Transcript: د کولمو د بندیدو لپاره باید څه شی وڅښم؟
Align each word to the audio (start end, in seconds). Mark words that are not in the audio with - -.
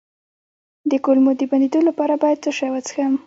د 0.91 0.93
کولمو 1.03 1.31
د 1.39 1.41
بندیدو 1.51 1.79
لپاره 1.89 2.13
باید 2.23 2.41
څه 2.43 2.51
شی 2.57 2.69
وڅښم؟ 2.71 3.13